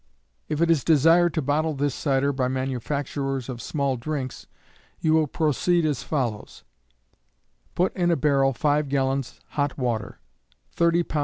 If 0.49 0.61
it 0.63 0.71
is 0.71 0.83
desired 0.83 1.31
to 1.35 1.43
bottle 1.43 1.75
this 1.75 1.93
cider 1.93 2.33
by 2.33 2.47
manufacturers 2.47 3.47
of 3.49 3.61
small 3.61 3.97
drinks, 3.97 4.47
you 4.99 5.13
will 5.13 5.27
proceed 5.27 5.85
as 5.85 6.01
follows: 6.01 6.63
Put 7.75 7.95
in 7.95 8.09
a 8.09 8.15
barrel 8.15 8.51
5 8.51 8.89
gallons 8.89 9.39
hot 9.49 9.77
water, 9.77 10.19
30 10.71 11.03
lbs. 11.03 11.19